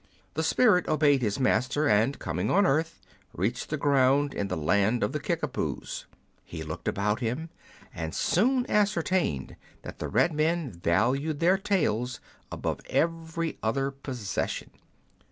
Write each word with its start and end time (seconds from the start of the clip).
The 0.33 0.41
spirit 0.41 0.87
obeyed 0.87 1.21
his 1.21 1.39
Master, 1.39 1.87
and, 1.87 2.17
coming 2.17 2.49
on 2.49 2.65
earth, 2.65 2.99
reached 3.33 3.69
the 3.69 3.77
ground 3.77 4.33
in 4.33 4.47
the 4.47 4.57
land 4.57 5.03
of 5.03 5.11
the 5.11 5.19
Kickapoos. 5.19 6.07
He 6.43 6.63
looked 6.63 6.87
about 6.87 7.19
him, 7.19 7.51
and 7.93 8.15
soon 8.15 8.65
ascertained 8.67 9.57
that 9.83 9.99
the 9.99 10.07
red 10.07 10.33
men 10.33 10.71
valued 10.71 11.39
their 11.39 11.59
tails 11.59 12.19
above 12.51 12.79
every 12.89 13.59
other 13.61 13.91
pos 13.91 14.15
Curiosities 14.15 14.31
of 14.33 14.39
Olden 14.39 14.49
Times 14.71 14.71
session. 14.71 14.71